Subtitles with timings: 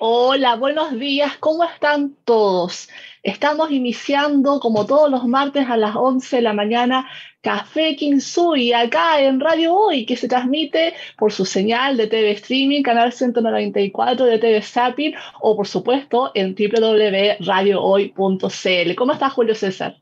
[0.00, 2.88] Hola, buenos días, ¿cómo están todos?
[3.24, 9.20] Estamos iniciando, como todos los martes a las 11 de la mañana, Café Kinsui, acá
[9.20, 14.38] en Radio Hoy, que se transmite por su señal de TV Streaming, canal 194 de
[14.38, 18.94] TV Zapping, o por supuesto en www.radiohoy.cl.
[18.94, 19.96] ¿Cómo estás, Julio César?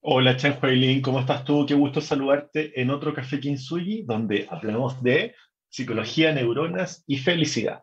[0.00, 1.66] Hola, Chen Huaylin, ¿cómo estás tú?
[1.66, 5.34] Qué gusto saludarte en otro Café Kinsui, donde hablamos de
[5.68, 7.82] psicología, neuronas y felicidad.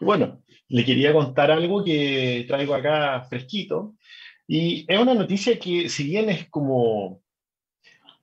[0.00, 3.96] Bueno, le quería contar algo que traigo acá fresquito.
[4.46, 7.22] Y es una noticia que, si bien es como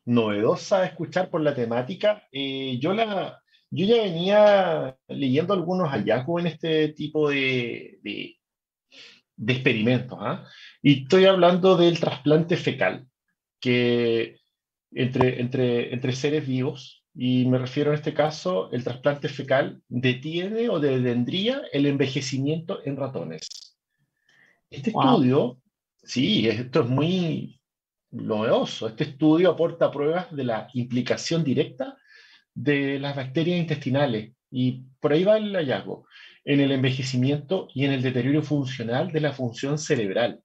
[0.05, 6.47] novedosa escuchar por la temática, eh, yo, la, yo ya venía leyendo algunos hallazgos en
[6.47, 10.17] este tipo de, de, experimentos.
[10.21, 10.45] ¿ah?
[10.81, 13.07] Y estoy hablando del trasplante fecal,
[13.59, 14.37] que
[14.91, 20.69] entre, entre, entre seres vivos y me refiero en este caso, el trasplante fecal detiene
[20.69, 23.75] o detendría el envejecimiento en ratones.
[24.69, 25.59] Este estudio,
[26.03, 27.59] sí, esto es muy
[28.11, 28.87] novedoso.
[28.87, 31.97] Este estudio aporta pruebas de la implicación directa
[32.53, 36.05] de las bacterias intestinales y por ahí va el hallazgo,
[36.45, 40.43] en el envejecimiento y en el deterioro funcional de la función cerebral.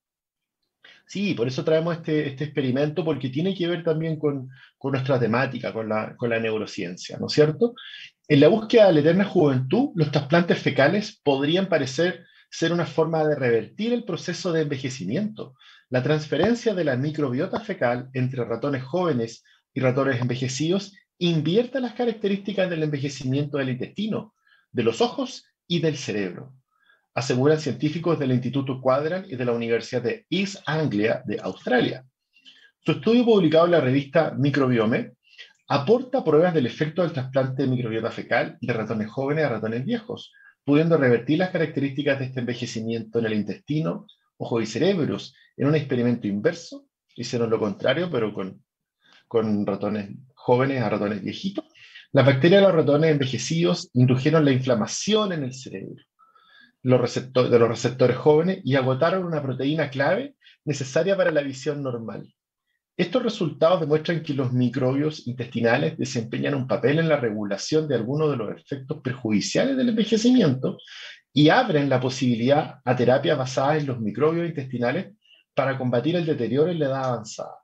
[1.13, 5.21] Sí, por eso traemos este, este experimento, porque tiene que ver también con, con nuestra
[5.21, 7.75] temática, con la, con la neurociencia, ¿no es cierto?
[8.27, 13.27] En la búsqueda de la eterna juventud, los trasplantes fecales podrían parecer ser una forma
[13.27, 15.55] de revertir el proceso de envejecimiento.
[15.91, 22.71] La transferencia de la microbiota fecal entre ratones jóvenes y ratones envejecidos invierte las características
[22.71, 24.33] del envejecimiento del intestino,
[24.71, 26.55] de los ojos y del cerebro
[27.15, 32.05] aseguran científicos del Instituto Quadrant y de la Universidad de East Anglia de Australia.
[32.81, 35.13] Su estudio publicado en la revista Microbiome
[35.69, 40.33] aporta pruebas del efecto del trasplante de microbiota fecal de ratones jóvenes a ratones viejos,
[40.65, 44.07] pudiendo revertir las características de este envejecimiento en el intestino,
[44.39, 45.35] ojo y cerebros.
[45.57, 48.65] En un experimento inverso, hicieron lo contrario, pero con,
[49.29, 51.65] con ratones jóvenes a ratones viejitos.
[52.13, 56.03] Las bacterias de los ratones envejecidos indujeron la inflamación en el cerebro
[56.83, 62.33] los de los receptores jóvenes y agotaron una proteína clave necesaria para la visión normal.
[62.97, 68.31] Estos resultados demuestran que los microbios intestinales desempeñan un papel en la regulación de algunos
[68.31, 70.77] de los efectos perjudiciales del envejecimiento
[71.33, 75.15] y abren la posibilidad a terapias basadas en los microbios intestinales
[75.55, 77.57] para combatir el deterioro en la edad avanzada.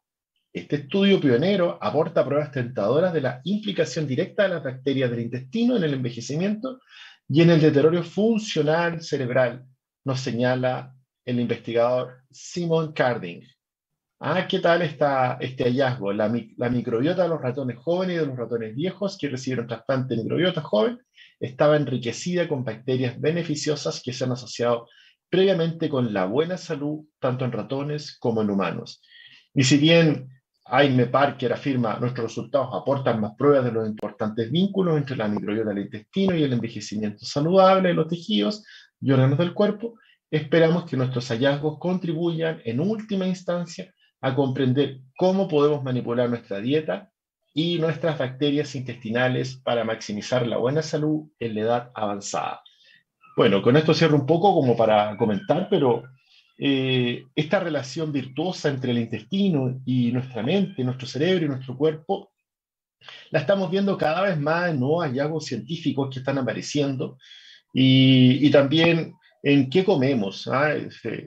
[0.51, 5.77] Este estudio pionero aporta pruebas tentadoras de la implicación directa de las bacterias del intestino
[5.77, 6.81] en el envejecimiento
[7.29, 9.67] y en el deterioro funcional cerebral,
[10.05, 10.95] nos señala
[11.27, 13.43] el investigador Simon Carding.
[14.21, 16.13] Ah, ¿qué tal está este hallazgo?
[16.13, 20.23] La, microbiota de los ratones jóvenes y de los ratones viejos que recibieron trasplante de
[20.23, 20.99] microbiota joven
[21.39, 24.89] estaba enriquecida con bacterias beneficiosas que se han asociado
[25.29, 29.03] previamente con la buena salud tanto en ratones como en humanos.
[29.55, 30.31] Y si bien
[30.71, 35.71] Aime Parker afirma, nuestros resultados aportan más pruebas de los importantes vínculos entre la microbiota
[35.71, 38.65] del intestino y el envejecimiento saludable de los tejidos
[39.01, 39.95] y órganos del cuerpo.
[40.31, 47.11] Esperamos que nuestros hallazgos contribuyan en última instancia a comprender cómo podemos manipular nuestra dieta
[47.55, 52.63] y nuestras bacterias intestinales para maximizar la buena salud en la edad avanzada.
[53.37, 56.03] Bueno, con esto cierro un poco como para comentar, pero
[56.61, 62.33] eh, esta relación virtuosa entre el intestino y nuestra mente, nuestro cerebro y nuestro cuerpo,
[63.31, 67.17] la estamos viendo cada vez más en nuevos hallazgos científicos que están apareciendo
[67.73, 70.49] y, también en qué comemos.
[70.49, 70.75] ¿ah?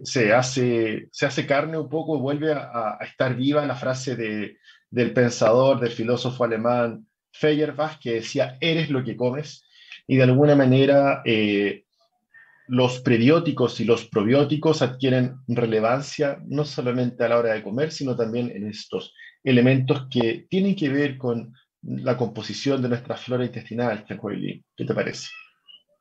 [0.04, 4.58] Se, hace, se hace carne un poco, vuelve a, estar viva la frase de,
[4.90, 9.64] del pensador, del filósofo alemán Feyerabend, que decía, eres lo que comes,
[10.08, 11.86] y de alguna manera eh,
[12.72, 18.16] los prebióticos y los probióticos adquieren relevancia no solamente a la hora de comer, sino
[18.16, 24.06] también en estos elementos que tienen que ver con la composición de nuestra flora intestinal,
[24.08, 25.28] ¿Qué te parece?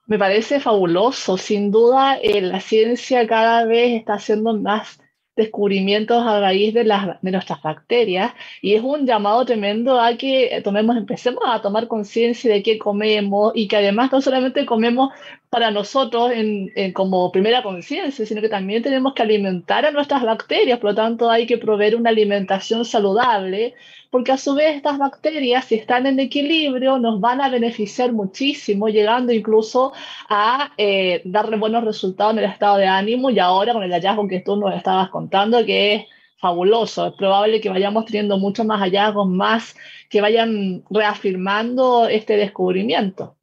[0.07, 5.01] Me parece fabuloso, sin duda eh, la ciencia cada vez está haciendo más
[5.41, 8.33] descubrimientos a raíz de, las, de nuestras bacterias
[8.63, 13.53] y es un llamado tremendo a que tomemos, empecemos a tomar conciencia de qué comemos
[13.55, 15.11] y que además no solamente comemos
[15.51, 20.79] para nosotros en, como primera conciencia, sino que también tenemos que alimentar a nuestras bacterias,
[20.79, 23.75] por lo tanto hay que proveer una alimentación saludable
[24.11, 28.89] porque a su vez estas bacterias, si están en equilibrio, nos van a beneficiar muchísimo,
[28.89, 29.93] llegando incluso
[30.29, 34.27] a eh, darle buenos resultados en el estado de ánimo y ahora con el hallazgo
[34.27, 36.07] que tú nos estabas contando, que es
[36.39, 39.77] fabuloso, es probable que vayamos teniendo muchos más hallazgos, más
[40.09, 43.37] que vayan reafirmando este descubrimiento.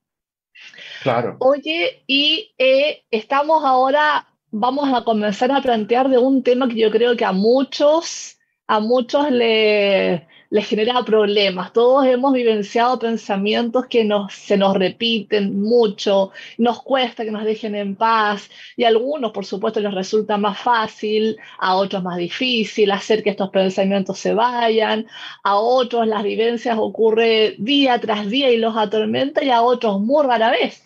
[1.03, 1.37] Claro.
[1.39, 6.91] Oye, y eh, estamos ahora, vamos a comenzar a plantear de un tema que yo
[6.91, 11.73] creo que a muchos, a muchos les les genera problemas.
[11.73, 17.75] Todos hemos vivenciado pensamientos que nos, se nos repiten mucho, nos cuesta que nos dejen
[17.75, 22.91] en paz y a algunos, por supuesto, les resulta más fácil, a otros más difícil
[22.91, 25.07] hacer que estos pensamientos se vayan,
[25.43, 30.25] a otros las vivencias ocurren día tras día y los atormenta y a otros muy
[30.25, 30.83] rara vez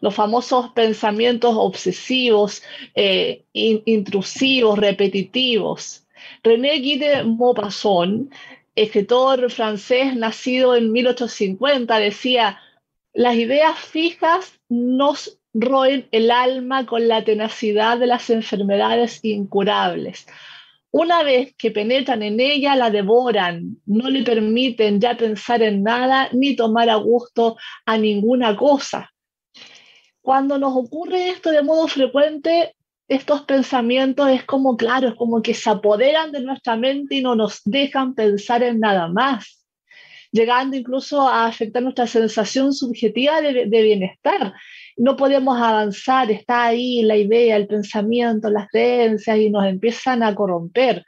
[0.00, 2.60] los famosos pensamientos obsesivos,
[2.96, 6.04] eh, intrusivos, repetitivos.
[6.42, 8.32] René Guy de Maupassant
[8.74, 12.60] escritor francés nacido en 1850, decía,
[13.12, 20.26] las ideas fijas nos roen el alma con la tenacidad de las enfermedades incurables.
[20.90, 26.28] Una vez que penetran en ella, la devoran, no le permiten ya pensar en nada
[26.32, 29.10] ni tomar a gusto a ninguna cosa.
[30.20, 32.76] Cuando nos ocurre esto de modo frecuente,
[33.08, 37.34] estos pensamientos es como, claro, es como que se apoderan de nuestra mente y no
[37.34, 39.64] nos dejan pensar en nada más,
[40.30, 44.54] llegando incluso a afectar nuestra sensación subjetiva de, bienestar.
[44.96, 50.34] No podemos avanzar, está ahí la idea, el pensamiento, las creencias y nos empiezan a
[50.34, 51.04] corromper.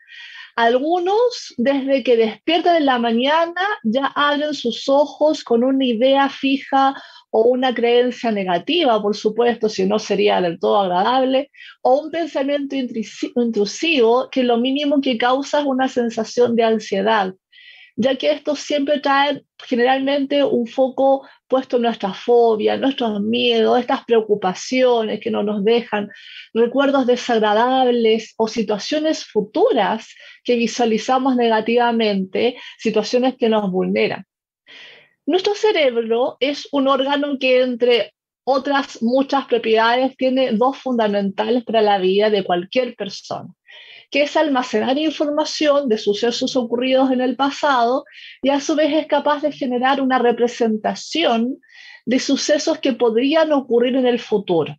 [0.57, 6.95] Algunos, desde que despiertan en la mañana, ya abren sus ojos con una idea fija
[7.37, 11.51] o una creencia negativa, por supuesto, si no sería del todo agradable,
[11.83, 17.35] o un pensamiento intrusivo que lo mínimo que causa es una sensación de ansiedad,
[17.97, 24.05] ya que esto siempre trae generalmente un foco puesto en nuestra fobia, nuestros miedos, estas
[24.05, 26.11] preocupaciones que no nos dejan,
[26.53, 30.07] recuerdos desagradables o situaciones futuras
[30.45, 34.25] que visualizamos negativamente, situaciones que nos vulneran.
[35.27, 38.13] Nuestro cerebro es un órgano que entre
[38.45, 43.49] otras muchas propiedades tiene dos fundamentales para la vida de cualquier persona,
[44.11, 48.05] que es almacenar información de sucesos ocurridos en el pasado
[48.43, 51.59] y a su vez es capaz de generar una representación
[52.05, 54.77] de sucesos que podrían ocurrir en el futuro.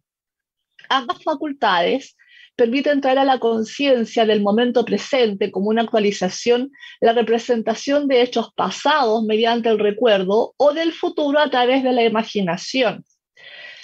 [0.90, 2.16] Ambas facultades
[2.56, 6.72] permiten traer a la conciencia del momento presente como una actualización
[7.02, 12.04] la representación de hechos pasados mediante el recuerdo o del futuro a través de la
[12.04, 13.04] imaginación.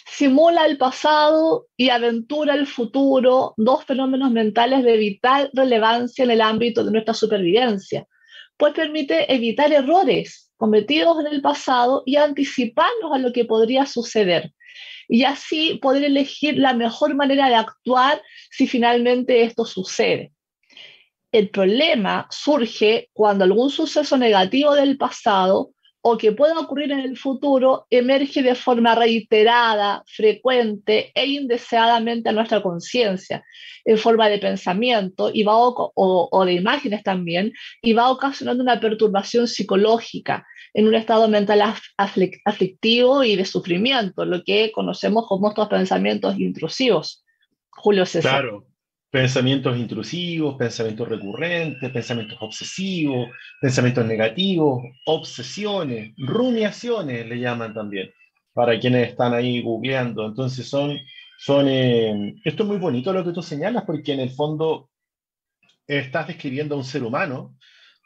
[0.08, 6.42] Simula el pasado y aventura el futuro, dos fenómenos mentales de vital relevancia en el
[6.42, 8.06] ámbito de nuestra supervivencia,
[8.58, 14.54] pues permite evitar errores cometidos en el pasado y anticiparnos a lo que podría suceder
[15.12, 20.32] y así poder elegir la mejor manera de actuar si finalmente esto sucede.
[21.34, 27.18] El problema surge cuando algún suceso negativo del pasado o que pueda ocurrir en el
[27.18, 33.44] futuro emerge de forma reiterada, frecuente e indeseadamente a nuestra conciencia,
[33.86, 38.80] en forma de pensamiento y va o, o, de imágenes también, y va ocasionando una
[38.80, 41.62] perturbación psicológica en un estado mental
[41.98, 47.24] aflictivo y de sufrimiento, lo que conocemos como estos pensamientos intrusivos.
[47.70, 48.46] Julio César.
[49.12, 53.30] Pensamientos intrusivos, pensamientos recurrentes, pensamientos obsesivos,
[53.60, 58.10] pensamientos negativos, obsesiones, rumiaciones le llaman también,
[58.54, 60.26] para quienes están ahí googleando.
[60.26, 60.98] Entonces son,
[61.38, 64.90] son eh, esto es muy bonito lo que tú señalas, porque en el fondo
[65.86, 67.56] estás describiendo a un ser humano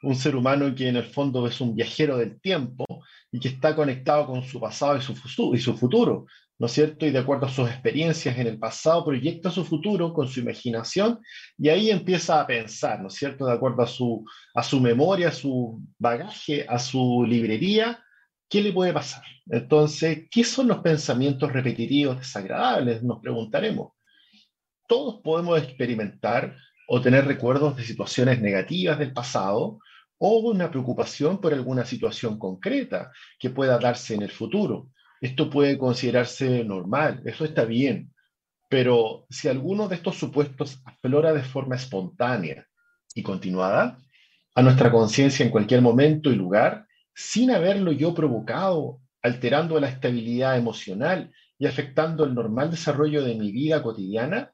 [0.06, 2.86] un ser humano que en el fondo es un viajero del tiempo
[3.32, 6.25] y que está conectado con su pasado y su, futuro, y su futuro,
[6.58, 7.06] ¿no es cierto?
[7.06, 11.20] Y de acuerdo a sus experiencias en el pasado, proyecta su futuro con su imaginación
[11.58, 13.46] y ahí empieza a pensar, ¿no es cierto?
[13.46, 18.02] De acuerdo a su, a su memoria, a su bagaje, a su librería,
[18.50, 19.24] ¿qué le puede pasar?
[19.48, 23.04] Entonces, ¿qué son los pensamientos repetitivos desagradables?
[23.04, 23.92] Nos preguntaremos.
[24.88, 26.56] Todos podemos experimentar
[26.88, 29.80] o tener recuerdos de situaciones negativas del pasado
[30.18, 34.90] o una preocupación por alguna situación concreta que pueda darse en el futuro.
[35.25, 38.13] Esto puede considerarse normal, eso está bien,
[38.70, 42.67] pero si alguno de estos supuestos aflora de forma espontánea
[43.15, 43.98] y continuada
[44.53, 50.60] a nuestra conciencia en cualquier momento y lugar, sin haberlo yo provocado, alterando la estabilidad
[50.60, 54.53] emocional y afectando el normal desarrollo de mi vida cotidiana,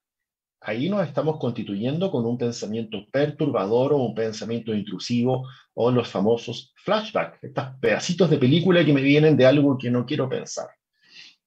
[0.61, 6.73] ahí nos estamos constituyendo con un pensamiento perturbador o un pensamiento intrusivo o los famosos
[6.77, 10.67] flashbacks, estos pedacitos de película que me vienen de algo que no quiero pensar.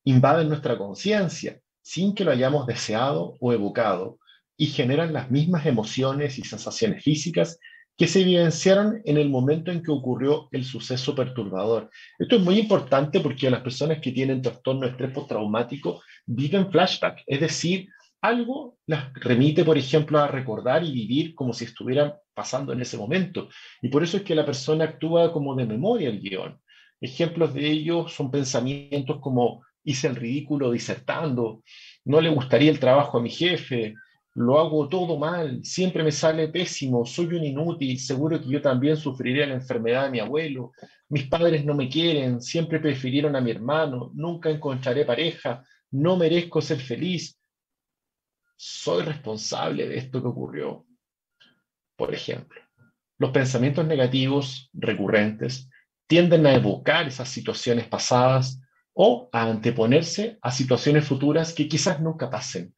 [0.02, 4.18] Invaden nuestra conciencia sin que lo hayamos deseado o evocado
[4.56, 7.58] y generan las mismas emociones y sensaciones físicas
[7.96, 11.90] que se evidenciaron en el momento en que ocurrió el suceso perturbador.
[12.18, 17.22] Esto es muy importante porque las personas que tienen trastorno de estrés postraumático viven flashback,
[17.26, 17.88] es decir,
[18.24, 22.96] algo las remite, por ejemplo, a recordar y vivir como si estuvieran pasando en ese
[22.96, 23.48] momento.
[23.82, 26.58] Y por eso es que la persona actúa como de memoria el guion.
[27.02, 31.62] Ejemplos de ello son pensamientos como hice el ridículo disertando,
[32.06, 33.94] no le gustaría el trabajo a mi jefe,
[34.32, 38.96] lo hago todo mal, siempre me sale pésimo, soy un inútil, seguro que yo también
[38.96, 40.72] sufriré la enfermedad de mi abuelo,
[41.10, 46.62] mis padres no me quieren, siempre prefirieron a mi hermano, nunca encontraré pareja, no merezco
[46.62, 47.38] ser feliz,
[48.66, 50.86] soy responsable de esto que ocurrió.
[51.96, 52.62] Por ejemplo,
[53.18, 55.68] los pensamientos negativos recurrentes
[56.06, 58.58] tienden a evocar esas situaciones pasadas
[58.94, 62.74] o a anteponerse a situaciones futuras que quizás nunca pasen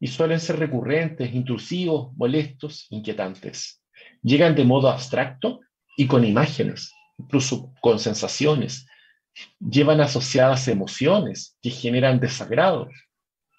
[0.00, 3.80] y suelen ser recurrentes, intrusivos, molestos, inquietantes.
[4.22, 5.60] Llegan de modo abstracto
[5.96, 8.88] y con imágenes, incluso con sensaciones.
[9.60, 12.88] Llevan asociadas emociones que generan desagrado.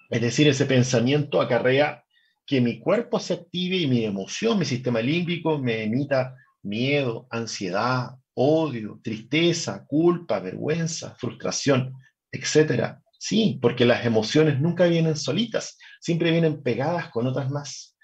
[0.08, 2.04] Es decir, ese pensamiento acarrea
[2.46, 8.12] que mi cuerpo se active y mi emoción, mi sistema límbico me emita miedo, ansiedad,
[8.32, 11.94] odio, tristeza, culpa, vergüenza, frustración,
[12.32, 12.96] etc.
[13.18, 17.96] Sí, porque las emociones nunca vienen solitas, siempre vienen pegadas con otras más,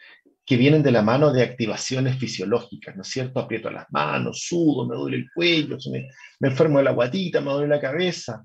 [0.44, 3.40] que vienen de la mano de activaciones fisiológicas, ¿no es cierto?
[3.40, 6.08] Aprieto las manos, sudo, me duele el cuello, me,
[6.40, 8.44] me enfermo de la guatita, me duele la cabeza.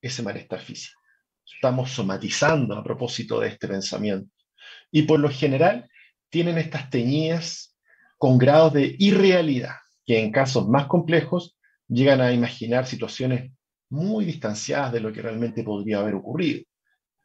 [0.00, 0.99] Ese malestar físico.
[1.54, 4.30] Estamos somatizando a propósito de este pensamiento.
[4.90, 5.88] Y por lo general
[6.30, 7.76] tienen estas teñidas
[8.18, 11.56] con grados de irrealidad, que en casos más complejos
[11.88, 13.52] llegan a imaginar situaciones
[13.90, 16.64] muy distanciadas de lo que realmente podría haber ocurrido.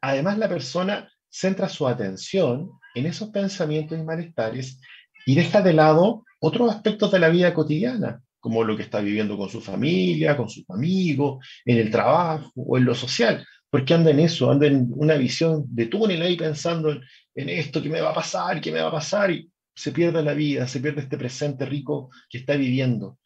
[0.00, 4.80] Además, la persona centra su atención en esos pensamientos y malestares
[5.26, 9.36] y deja de lado otros aspectos de la vida cotidiana, como lo que está viviendo
[9.36, 14.10] con su familia, con sus amigos, en el trabajo o en lo social, porque anda
[14.10, 16.90] en eso, anda en una visión de túnel ahí pensando
[17.34, 20.22] en, esto, qué me va a pasar, qué me va a pasar, y se pierde
[20.22, 23.18] la vida, se pierde este presente rico que está viviendo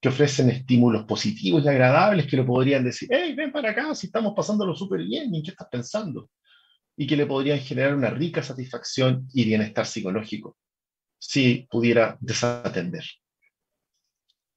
[0.00, 4.06] que ofrecen estímulos positivos y agradables que le podrían decir, hey, ven para acá, si
[4.06, 6.30] estamos pasándolo súper bien, ¿en qué estás pensando?
[6.96, 10.56] Y que le podrían generar una rica satisfacción y bienestar psicológico,
[11.18, 13.04] si pudiera desatender.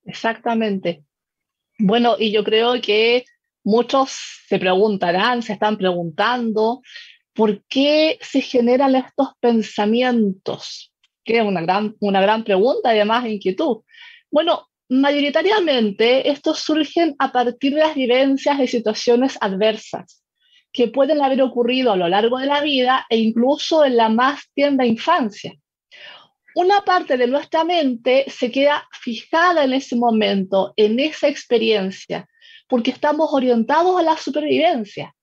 [0.05, 1.03] Exactamente.
[1.77, 3.25] Bueno, y yo creo que
[3.63, 4.11] muchos
[4.47, 6.81] se preguntarán, se están preguntando,
[7.33, 10.93] ¿por qué se generan estos pensamientos?
[11.23, 13.81] Que es una gran, una gran pregunta, además inquietud.
[14.29, 20.23] Bueno, Mayoritariamente, estos surgen a partir de las vivencias de situaciones adversas
[20.71, 24.41] que pueden haber ocurrido a lo largo de la vida e incluso en la más
[24.53, 25.53] tienda infancia.
[26.55, 32.27] Una parte de nuestra mente se queda fijada en ese momento, en esa experiencia,
[32.67, 35.13] porque estamos orientados a la supervivencia.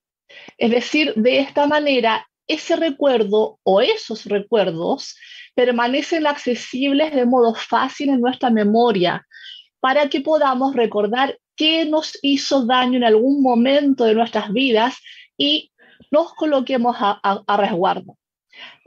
[0.57, 5.15] Es decir, de esta manera, ese recuerdo o esos recuerdos
[5.55, 9.25] permanecen accesibles de modo fácil en nuestra memoria,
[9.79, 14.95] para que podamos recordar qué nos hizo daño en algún momento de nuestras vidas
[15.37, 15.71] y
[16.11, 18.17] nos coloquemos a, resguardo.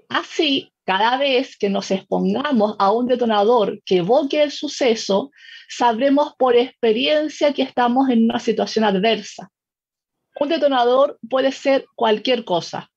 [0.08, 5.30] Así, cada vez que nos expongamos a un detonador que evoque el suceso,
[5.68, 9.50] sabremos por experiencia que estamos en una situación adversa.
[10.38, 12.90] Un detonador puede ser cualquier cosa,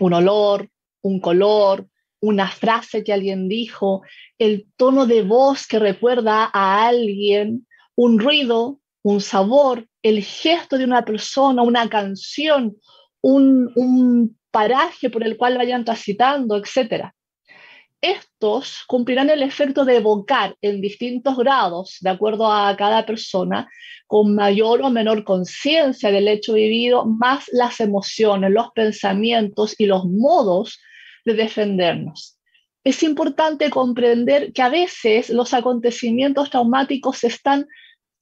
[0.00, 0.70] un olor,
[1.02, 1.86] un color,
[2.20, 4.02] una frase que alguien dijo,
[4.38, 10.84] el tono de voz que recuerda a alguien, un ruido, un sabor, el gesto de
[10.84, 12.76] una persona, una canción,
[13.20, 17.10] un, paraje por el cual vayan transitando, etc.
[18.00, 23.68] Estos cumplirán el efecto de evocar en distintos grados, de acuerdo a cada persona,
[24.06, 30.04] con mayor o menor conciencia del hecho vivido, más las emociones, los pensamientos y los
[30.04, 30.78] modos
[31.24, 32.38] de defendernos.
[32.84, 37.66] Es importante comprender que a veces los acontecimientos traumáticos están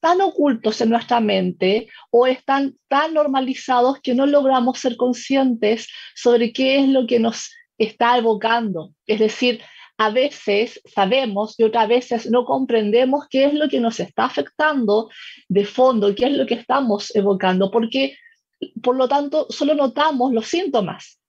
[0.03, 6.53] tan ocultos en nuestra mente o están tan normalizados que no logramos ser conscientes sobre
[6.53, 8.93] qué es lo que nos está evocando.
[9.07, 9.63] Es decir,
[9.99, 15.09] a veces sabemos y otras veces no comprendemos qué es lo que nos está afectando
[15.49, 18.17] de fondo, qué es lo que estamos evocando, porque
[18.83, 21.22] por lo tanto solo notamos los síntomas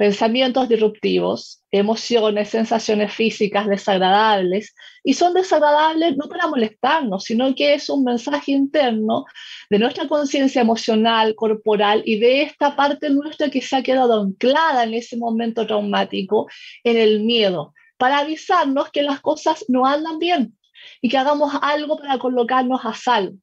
[0.00, 7.90] pensamientos disruptivos, emociones, sensaciones físicas desagradables, y son desagradables no para molestarnos, sino que es
[7.90, 9.26] un mensaje interno
[9.68, 14.84] de nuestra conciencia emocional, corporal y de esta parte nuestra que se ha quedado anclada
[14.84, 16.48] en ese momento traumático,
[16.82, 17.74] en el miedo.
[17.98, 20.56] para avisarnos que las cosas no andan bien
[21.02, 23.36] y que hagamos algo para colocarnos a salvo.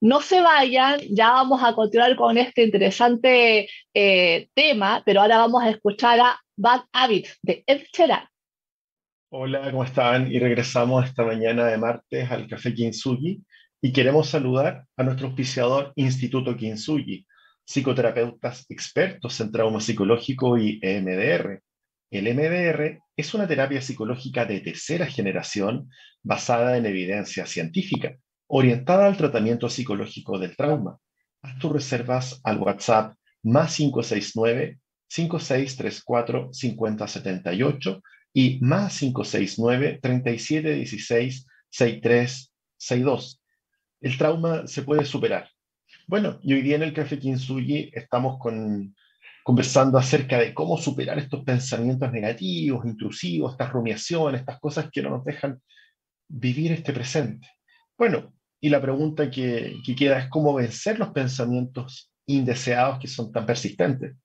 [0.00, 5.62] No se vayan, ya vamos a continuar con este interesante eh, tema, pero ahora vamos
[5.62, 7.82] a escuchar a Bad Habits de Ed.
[9.30, 10.30] Hola, ¿cómo están?
[10.30, 13.42] Y regresamos esta mañana de martes al Café Kinsugi
[13.80, 17.26] y queremos saludar a nuestro auspiciador Instituto Kinsugi,
[17.64, 21.62] psicoterapeutas expertos en trauma psicológico y EMDR.
[22.10, 25.88] El EMDR es una terapia psicológica de tercera generación
[26.22, 28.16] basada en evidencia científica,
[28.48, 30.98] orientada al tratamiento psicológico del trauma.
[31.42, 43.42] Haz tus reservas al WhatsApp más 569 5634 5078 y más 569 3716 6362.
[44.00, 45.48] El trauma se puede superar.
[46.06, 48.94] Bueno, y hoy día en el Café Kinsugi estamos con,
[49.42, 55.10] conversando acerca de cómo superar estos pensamientos negativos, intrusivos, estas rumiaciones, estas cosas que no
[55.10, 55.60] nos dejan
[56.28, 57.48] vivir este presente.
[57.96, 63.32] Bueno, y la pregunta que, que queda es cómo vencer los pensamientos indeseados que son
[63.32, 64.16] tan persistentes.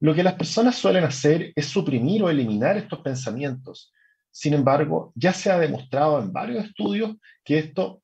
[0.00, 3.92] Lo que las personas suelen hacer es suprimir o eliminar estos pensamientos.
[4.30, 8.02] Sin embargo, ya se ha demostrado en varios estudios que esto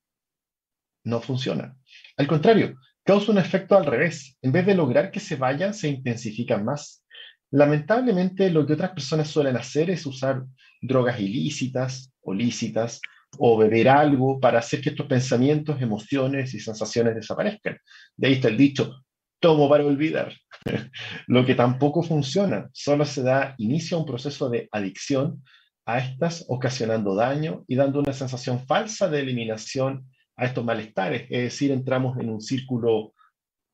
[1.04, 1.76] no funciona.
[2.16, 4.38] Al contrario, causa un efecto al revés.
[4.40, 7.04] En vez de lograr que se vayan, se intensifican más.
[7.50, 10.44] Lamentablemente, lo que otras personas suelen hacer es usar
[10.80, 13.00] drogas ilícitas o lícitas
[13.38, 17.78] o beber algo para hacer que estos pensamientos, emociones y sensaciones desaparezcan.
[18.16, 19.04] De ahí está el dicho,
[19.40, 20.32] tomo para olvidar.
[21.26, 25.42] lo que tampoco funciona, solo se da inicio a un proceso de adicción
[25.84, 31.42] a estas, ocasionando daño y dando una sensación falsa de eliminación a estos malestares, es
[31.42, 33.14] decir, entramos en un círculo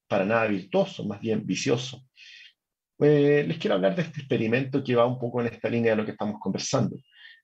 [0.09, 2.03] para nada virtuoso, más bien vicioso.
[3.01, 5.97] Eh, les quiero hablar de este experimento que va un poco en esta línea de
[5.97, 6.97] lo que estamos conversando.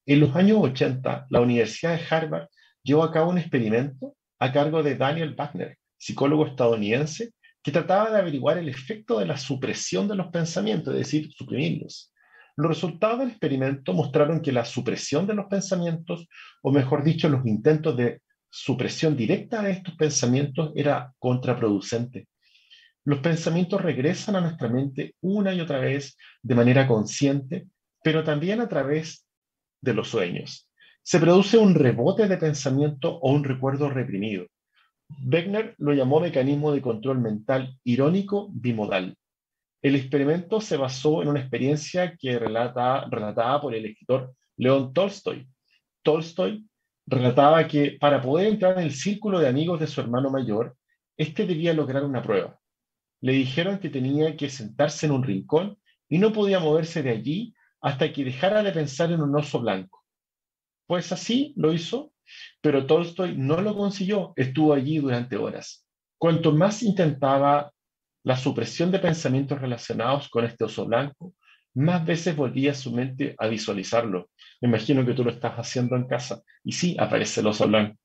[0.07, 2.49] En los años 80, la Universidad de Harvard
[2.83, 7.33] llevó a cabo un experimento a cargo de Daniel Wagner, psicólogo estadounidense,
[7.63, 12.13] que trataba de averiguar el efecto de la supresión de los pensamientos, es decir, suprimirlos.
[12.57, 16.29] Los resultados del experimento mostraron que la supresión de los pensamientos,
[16.63, 22.29] o mejor dicho, los intentos de supresión directa de estos pensamientos era contraproducente.
[23.05, 27.67] Los pensamientos regresan a nuestra mente una y otra vez de manera consciente,
[28.03, 29.27] pero también a través
[29.85, 30.69] de los sueños.
[31.03, 34.47] Se produce un rebote de pensamiento o un recuerdo reprimido.
[35.23, 39.17] Wegner lo llamó mecanismo de control mental irónico bimodal.
[39.83, 45.47] El experimento se basó en una experiencia que relata, relatada por el escritor León Tolstoy.
[46.03, 46.67] Tolstoy
[47.07, 50.75] relataba que para poder entrar en el círculo de amigos de su hermano mayor,
[51.19, 52.59] éste debía lograr una prueba.
[53.21, 55.77] Le dijeron que tenía que sentarse en un rincón
[56.09, 60.03] y no podía moverse de allí hasta que dejara de pensar en un oso blanco.
[60.87, 62.15] Pues así lo hizo,
[62.63, 65.87] pero Tolstoy no lo consiguió, estuvo allí durante horas.
[66.17, 67.71] Cuanto más intentaba
[68.23, 71.35] la supresión de pensamientos relacionados con este oso blanco,
[71.75, 74.31] más veces volvía su mente a visualizarlo.
[74.63, 76.41] Me imagino que tú lo estás haciendo en casa.
[76.65, 77.99] Y sí, aparece el oso blanco.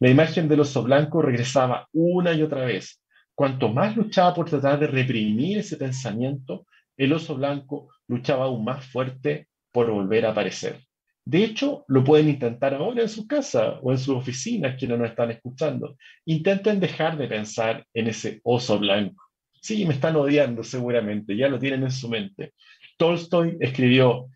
[0.00, 3.00] La imagen del oso blanco regresaba una y otra vez.
[3.34, 6.66] Cuanto más luchaba por tratar de reprimir ese pensamiento,
[6.98, 10.80] el oso blanco luchaba aún más fuerte por volver a aparecer.
[11.26, 15.08] De hecho, lo pueden intentar ahora en su casa o en sus oficinas, quienes nos
[15.08, 15.96] están escuchando.
[16.26, 19.24] Intenten dejar de pensar en ese oso blanco.
[19.60, 22.52] Sí, me están odiando seguramente, ya lo tienen en su mente.
[22.98, 24.28] Tolstoy escribió,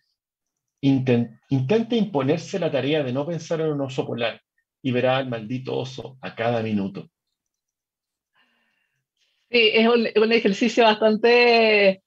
[0.81, 4.41] intente imponerse la tarea de no pensar en un oso polar
[4.83, 7.11] y verá al maldito oso a cada minuto.
[9.51, 12.03] Sí, es un, ejercicio bastante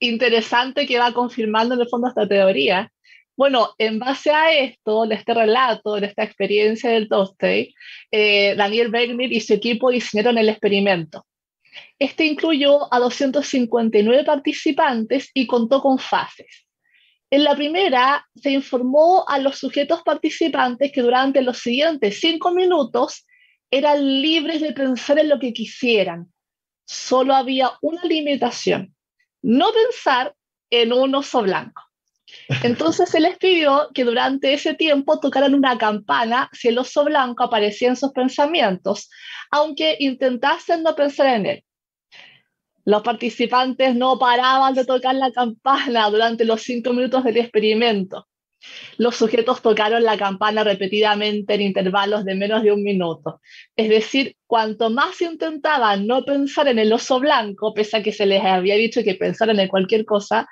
[0.00, 2.90] interesante que va confirmando en el fondo esta teoría.
[3.36, 7.74] Bueno, en base a esto, de este relato, de esta experiencia del Tolstoy,
[8.10, 11.24] eh, Daniel Bergner y su equipo diseñaron el experimento.
[11.98, 16.66] Este incluyó a 259 participantes y contó con fases.
[17.30, 23.26] En la primera, se informó a los sujetos participantes que durante los siguientes cinco minutos
[23.70, 26.32] eran libres de pensar en lo que quisieran.
[26.86, 28.94] Solo había una limitación,
[29.42, 30.34] no pensar
[30.70, 31.82] en un oso blanco.
[32.62, 37.44] Entonces se les pidió que durante ese tiempo tocaran una campana si el oso blanco
[37.44, 39.10] aparecía en sus pensamientos,
[39.50, 41.64] aunque intentasen no pensar en él.
[42.84, 48.27] Los participantes no paraban de tocar la campana durante los cinco minutos del experimento.
[48.96, 53.40] Los sujetos tocaron la campana repetidamente en intervalos de menos de un minuto.
[53.76, 58.26] Es decir, cuanto más intentaban no pensar en el oso blanco, pese a que se
[58.26, 60.48] les había dicho que pensaran en cualquier cosa,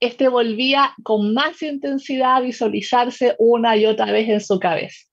[0.00, 5.06] este volvía con más intensidad a visualizarse una y otra vez en su cabeza.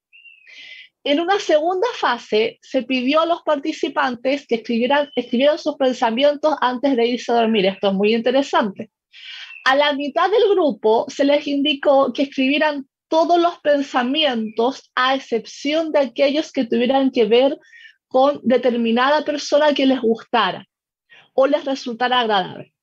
[1.03, 6.95] En una segunda fase, se pidió a los participantes que escribieran, escribieran sus pensamientos antes
[6.97, 7.67] de irse a dormir.
[7.67, 8.89] Esto es muy interesante.
[9.65, 15.91] A la mitad del grupo se les indicó que escribieran todos los pensamientos, a excepción
[15.91, 17.57] de aquellos que tuvieran que ver
[18.07, 20.65] con determinada persona que les gustara
[21.33, 22.73] o les resultara agradable.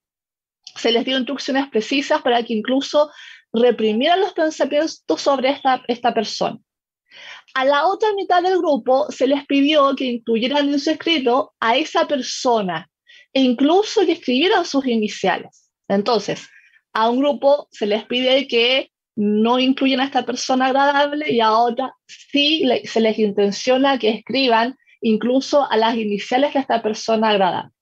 [0.77, 3.11] Se les dio instrucciones precisas para que incluso
[3.53, 6.59] reprimieran los pensamientos sobre esta, esta persona.
[7.55, 11.77] A la otra mitad del grupo se les pidió que incluyeran en su escrito a
[11.77, 12.91] esa persona
[13.33, 15.71] e incluso que escribieran sus iniciales.
[15.89, 16.49] Entonces,
[16.97, 21.53] a un grupo se les pide que no incluyan a esta persona agradable y a
[21.53, 27.73] otra sí se les intenciona que escriban incluso a las iniciales de esta persona agradable.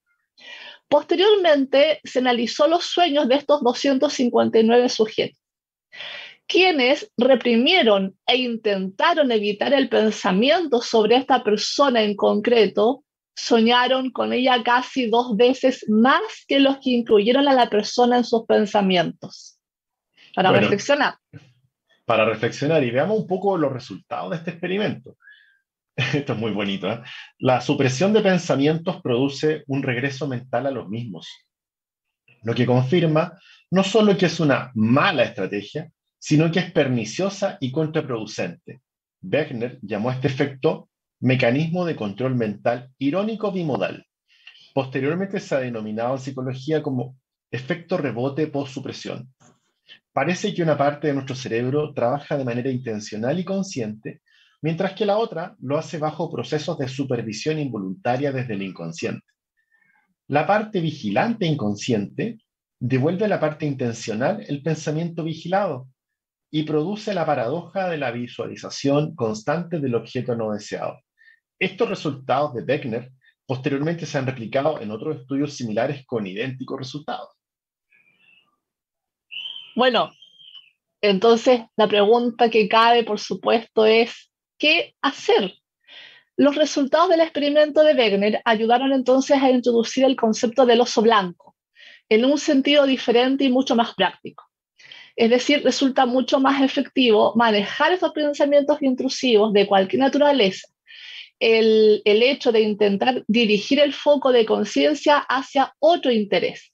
[0.88, 5.40] Posteriormente se analizó los sueños de estos 259 sujetos,
[6.48, 13.03] quienes reprimieron e intentaron evitar el pensamiento sobre esta persona en concreto,
[13.34, 18.24] soñaron con ella casi dos veces más que los que incluyeron a la persona en
[18.24, 19.58] sus pensamientos.
[20.34, 21.16] Para reflexionar.
[22.04, 25.16] Para reflexionar y veamos un poco los resultados de este experimento.
[25.96, 26.90] Esto es muy bonito.
[26.90, 27.02] ¿eh?
[27.38, 31.28] La supresión de pensamientos produce un regreso mental a los mismos,
[32.42, 33.38] lo que confirma
[33.70, 38.80] no solo que es una mala estrategia, sino que es perniciosa y contraproducente.
[39.20, 40.88] Wegner llamó a este efecto
[41.20, 44.06] mecanismo de control mental irónico bimodal.
[44.74, 47.16] Posteriormente se ha denominado en psicología como
[47.50, 49.32] efecto rebote post-supresión.
[50.12, 54.22] Parece que una parte de nuestro cerebro trabaja de manera intencional y consciente
[54.64, 59.26] mientras que la otra lo hace bajo procesos de supervisión involuntaria desde el inconsciente.
[60.28, 62.38] La parte vigilante inconsciente
[62.80, 65.90] devuelve a la parte intencional el pensamiento vigilado
[66.56, 71.00] y produce la paradoja de la visualización constante del objeto no deseado.
[71.58, 73.10] Estos resultados de Beckner
[73.44, 77.30] posteriormente se han replicado en otros estudios similares con idénticos resultados.
[79.74, 80.12] Bueno,
[81.00, 85.54] entonces la pregunta que cabe, por supuesto, es qué hacer.
[86.36, 91.56] Los resultados del experimento de Wegener ayudaron entonces a introducir el concepto del oso blanco
[92.08, 94.44] en un sentido diferente y mucho más práctico.
[95.16, 100.68] Es decir, resulta mucho más efectivo manejar estos pensamientos intrusivos de cualquier naturaleza.
[101.38, 106.72] El, el hecho de intentar dirigir el foco de conciencia hacia otro interés.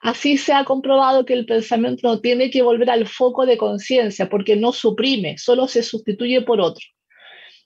[0.00, 4.28] Así se ha comprobado que el pensamiento no tiene que volver al foco de conciencia
[4.28, 6.84] porque no suprime, solo se sustituye por otro.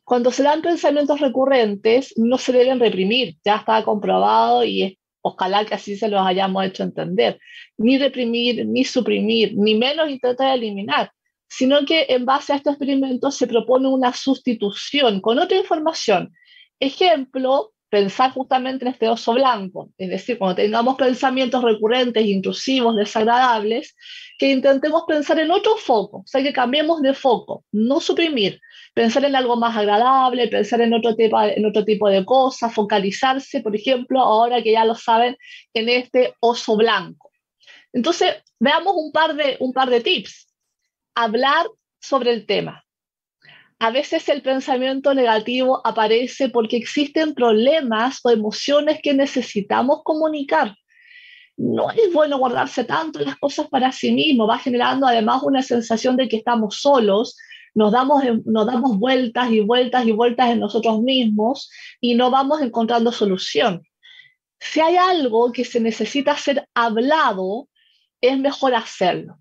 [0.05, 5.75] Cuando se dan pensamientos recurrentes, no se deben reprimir, ya está comprobado y ojalá que
[5.75, 7.39] así se los hayamos hecho entender.
[7.77, 11.13] Ni reprimir, ni suprimir, ni menos intentar eliminar,
[11.49, 16.33] sino que en base a este experimento se propone una sustitución con otra información.
[16.81, 23.97] Ejemplo, pensar justamente en este oso blanco, es decir, cuando tengamos pensamientos recurrentes, intrusivos, desagradables,
[24.39, 28.61] que intentemos pensar en otro foco, o sea, que cambiemos de foco, no suprimir,
[28.95, 33.61] pensar en algo más agradable, pensar en otro, tipo, en otro tipo de cosas, focalizarse,
[33.61, 35.37] por ejemplo, ahora que ya lo saben,
[35.73, 37.31] en este oso blanco.
[37.93, 40.49] Entonces, veamos un par de, un par de tips.
[41.15, 41.67] Hablar
[42.01, 42.85] sobre el tema.
[43.81, 50.75] A veces el pensamiento negativo aparece porque existen problemas o emociones que necesitamos comunicar.
[51.57, 56.17] No es bueno guardarse tanto las cosas para sí mismo, va generando además una sensación
[56.17, 57.37] de que estamos solos,
[57.75, 62.61] nos damos, nos damos vueltas y vueltas y vueltas en nosotros mismos y no vamos
[62.61, 63.83] encontrando solución.
[64.59, 67.69] Si hay algo que se necesita ser hablado,
[68.21, 69.39] es mejor hacerlo.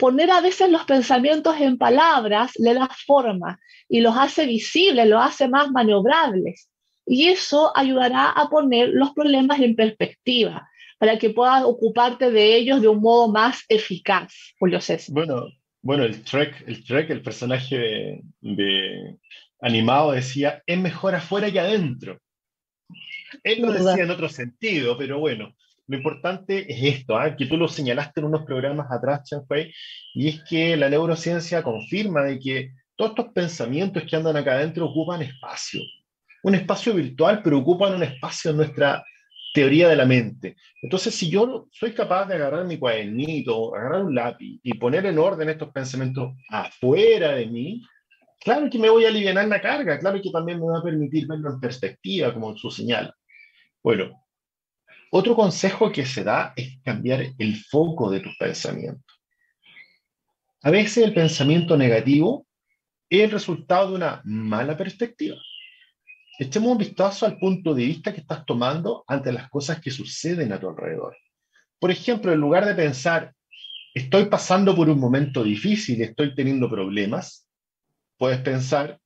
[0.00, 5.22] Poner a veces los pensamientos en palabras le da forma y los hace visibles, los
[5.22, 6.70] hace más maniobrables.
[7.04, 10.66] Y eso ayudará a poner los problemas en perspectiva
[10.98, 15.14] para que puedas ocuparte de ellos de un modo más eficaz, Julio César.
[15.14, 15.44] Bueno,
[15.82, 19.16] bueno, el Trek, el, Trek, el personaje de,
[19.60, 22.18] animado decía, es mejor afuera que adentro.
[23.42, 25.54] Él lo decía en otro sentido, pero bueno,
[25.90, 27.34] lo importante es esto, ¿ah?
[27.34, 29.74] que tú lo señalaste en unos programas atrás, Chanfei,
[30.14, 34.86] y es que la neurociencia confirma de que todos estos pensamientos que andan acá adentro
[34.86, 35.80] ocupan espacio.
[36.44, 39.04] Un espacio virtual, pero ocupan un espacio en nuestra
[39.52, 40.54] teoría de la mente.
[40.80, 45.18] Entonces, si yo soy capaz de agarrar mi cuadernito, agarrar un lápiz y poner en
[45.18, 47.82] orden estos pensamientos afuera de mí,
[48.38, 51.26] claro que me voy a aliviar la carga, claro que también me va a permitir
[51.26, 53.12] verlo en perspectiva, como su señal.
[53.82, 54.20] Bueno,
[55.10, 59.20] otro consejo que se da es cambiar el foco de tus pensamientos.
[60.62, 62.46] A veces el pensamiento negativo
[63.08, 65.36] es el resultado de una mala perspectiva.
[66.38, 70.52] Echemos un vistazo al punto de vista que estás tomando ante las cosas que suceden
[70.52, 71.16] a tu alrededor.
[71.78, 73.34] Por ejemplo, en lugar de pensar,
[73.94, 77.48] estoy pasando por un momento difícil, estoy teniendo problemas,
[78.16, 79.00] puedes pensar,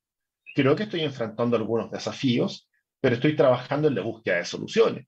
[0.54, 2.68] creo que estoy enfrentando algunos desafíos,
[3.00, 5.06] pero estoy trabajando en la búsqueda de soluciones.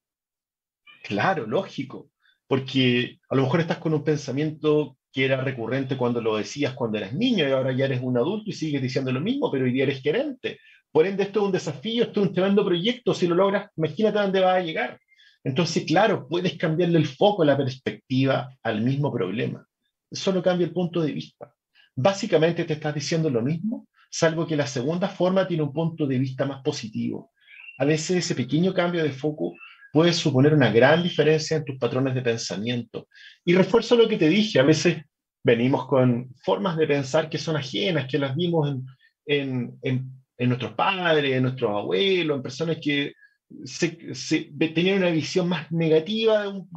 [1.06, 2.10] Claro, lógico,
[2.48, 6.98] porque a lo mejor estás con un pensamiento que era recurrente cuando lo decías cuando
[6.98, 9.72] eras niño y ahora ya eres un adulto y sigues diciendo lo mismo, pero hoy
[9.72, 10.58] día eres gerente.
[10.90, 14.18] Por ende, esto es un desafío, esto es un tremendo proyecto, si lo logras, imagínate
[14.18, 14.98] dónde vas a llegar.
[15.44, 19.64] Entonces, claro, puedes cambiarle el foco, la perspectiva al mismo problema.
[20.10, 21.54] Solo cambia el punto de vista.
[21.94, 26.18] Básicamente te estás diciendo lo mismo, salvo que la segunda forma tiene un punto de
[26.18, 27.30] vista más positivo.
[27.78, 29.54] A veces ese pequeño cambio de foco
[29.96, 33.08] puede suponer una gran diferencia en tus patrones de pensamiento.
[33.46, 34.98] Y refuerzo lo que te dije, a veces
[35.42, 38.84] venimos con formas de pensar que son ajenas, que las vimos en,
[39.24, 43.14] en, en, en nuestros padres, en nuestros abuelos, en personas que
[43.64, 46.68] se, se, tenían una visión más negativa de un,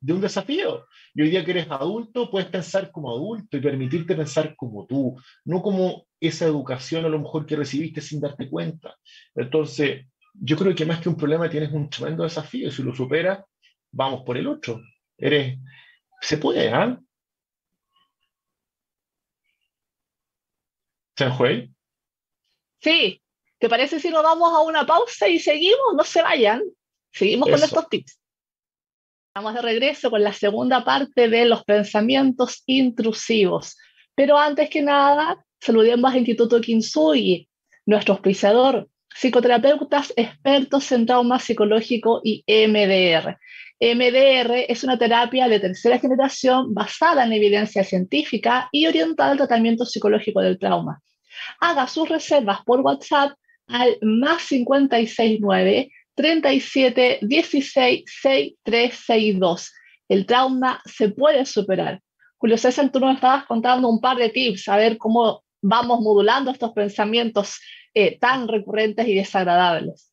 [0.00, 0.86] de, un, desafío.
[1.14, 5.14] Y hoy día que eres adulto, puedes pensar como adulto y permitirte pensar como tú,
[5.44, 8.96] no como esa educación a lo mejor que recibiste sin darte cuenta.
[9.36, 10.06] Entonces,
[10.40, 12.70] yo creo que más que un problema tienes un tremendo desafío.
[12.70, 13.44] Si lo superas,
[13.90, 14.80] vamos por el otro.
[15.16, 15.58] Eres,
[16.20, 17.00] se puede, ¿ah?
[21.16, 21.70] ¿Se
[22.80, 23.22] Sí,
[23.58, 25.94] ¿Te parece si nos vamos a una pausa y seguimos?
[25.96, 26.62] No se vayan.
[27.10, 28.20] Seguimos con estos tips.
[29.28, 33.76] Estamos de regreso con la segunda parte de los pensamientos intrusivos.
[34.14, 37.48] Pero antes que nada, saludemos al Instituto Kinsugi,
[37.86, 43.38] nuestro auspiciador, psicoterapeutas expertos en trauma psicológico y MDR.
[43.80, 49.86] MDR es una terapia de tercera generación basada en evidencia científica y orientada al tratamiento
[49.86, 51.00] psicológico del trauma.
[51.60, 53.32] Haga sus reservas por WhatsApp
[53.68, 59.72] al más 569 37 16 6362.
[60.08, 62.00] El trauma se puede superar.
[62.36, 66.50] Julio César, tú nos estabas contando un par de tips, a ver cómo vamos modulando
[66.50, 67.58] estos pensamientos
[67.98, 70.12] eh, tan recurrentes y desagradables.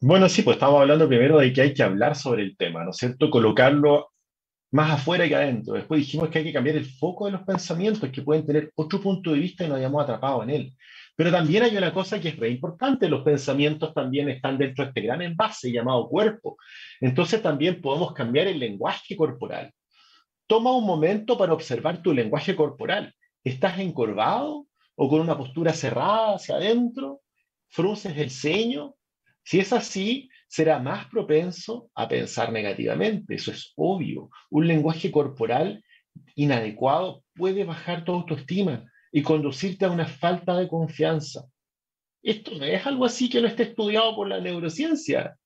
[0.00, 2.90] Bueno, sí, pues estamos hablando primero de que hay que hablar sobre el tema, ¿no
[2.90, 3.28] es cierto?
[3.28, 4.12] Colocarlo
[4.70, 5.74] más afuera que adentro.
[5.74, 9.00] Después dijimos que hay que cambiar el foco de los pensamientos, que pueden tener otro
[9.00, 10.76] punto de vista y nos hayamos atrapado en él.
[11.16, 14.90] Pero también hay una cosa que es re importante, los pensamientos también están dentro de
[14.90, 16.56] este gran envase llamado cuerpo.
[17.00, 19.72] Entonces también podemos cambiar el lenguaje corporal.
[20.46, 23.12] Toma un momento para observar tu lenguaje corporal.
[23.42, 24.67] ¿Estás encorvado
[25.00, 27.22] o con una postura cerrada hacia adentro?
[27.68, 28.96] ¿Frunces el ceño?
[29.44, 33.36] Si es así, será más propenso a pensar negativamente.
[33.36, 34.28] Eso es obvio.
[34.50, 35.84] Un lenguaje corporal
[36.34, 41.44] inadecuado puede bajar tu autoestima y conducirte a una falta de confianza.
[42.20, 45.38] Esto no es algo así que no esté estudiado por la neurociencia.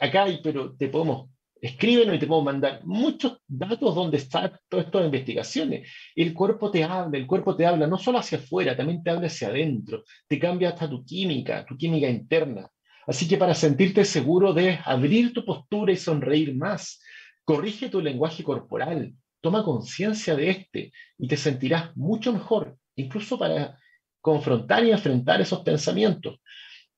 [0.00, 1.30] Acá hay, pero te podemos,
[1.64, 5.90] escríbenos y te puedo mandar muchos datos donde están todas estas investigaciones.
[6.14, 9.28] El cuerpo te habla, el cuerpo te habla no solo hacia afuera, también te habla
[9.28, 12.68] hacia adentro, te cambia hasta tu química, tu química interna.
[13.06, 17.00] Así que para sentirte seguro debes abrir tu postura y sonreír más.
[17.46, 23.78] Corrige tu lenguaje corporal, toma conciencia de este y te sentirás mucho mejor incluso para
[24.20, 26.40] confrontar y enfrentar esos pensamientos.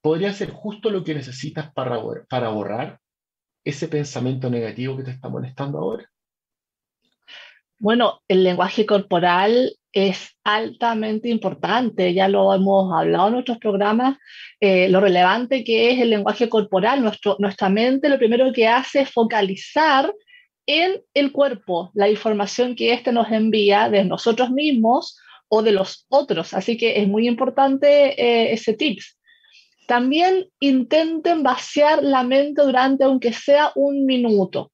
[0.01, 2.99] Podría ser justo lo que necesitas para, para borrar
[3.67, 6.09] ese pensamiento negativo que te está molestando ahora.
[7.79, 14.17] Bueno, el lenguaje corporal es altamente importante, ya lo hemos hablado en nuestros programas,
[14.61, 17.03] eh, lo relevante que es el lenguaje corporal.
[17.03, 20.15] Nuestro, nuestra mente lo primero que hace es focalizar
[20.67, 26.07] en el cuerpo la información que éste nos envía de nosotros mismos o de los
[26.09, 26.55] otros.
[26.55, 29.16] Así que es muy importante eh, ese tips.
[29.87, 34.72] También intenten vaciar la mente durante aunque sea un minuto.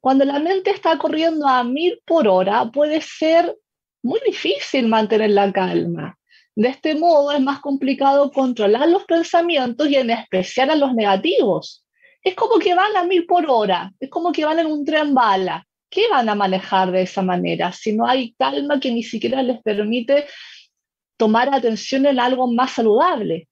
[0.00, 3.56] Cuando la mente está corriendo a mil por hora, puede ser
[4.02, 6.18] muy difícil mantener la calma.
[6.54, 11.84] De este modo es más complicado controlar los pensamientos y en especial a los negativos.
[12.22, 15.12] Es como que van a mil por hora, es como que van en un tren
[15.12, 15.66] bala.
[15.90, 19.62] ¿qué van a manejar de esa manera si no hay calma que ni siquiera les
[19.62, 20.26] permite
[21.16, 23.48] tomar atención en algo más saludable?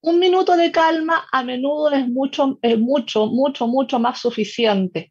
[0.00, 5.10] Un minuto de calma a menudo es mucho, es mucho, mucho, mucho más suficiente.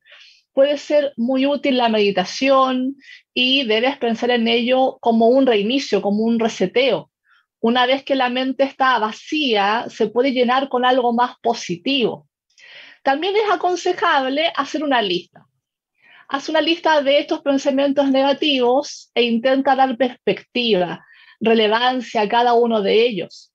[0.54, 2.95] Puede ser muy útil la meditación
[3.34, 7.12] y debes pensar en ello como un reinicio, como un reseteo.
[7.60, 12.28] Una vez que la mente está vacía, se puede llenar con algo más positivo.
[13.04, 15.47] También es aconsejable hacer una lista
[16.30, 21.06] Haz una lista de estos pensamientos negativos e intenta dar perspectiva,
[21.39, 23.54] relevancia a cada uno de ellos.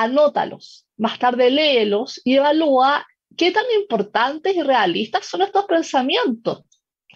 [0.00, 3.04] Anótalos, más tarde léelos y evalúa
[3.36, 6.62] qué tan importantes y realistas son estos pensamientos.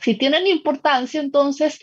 [0.00, 1.80] Si tienen importancia, entonces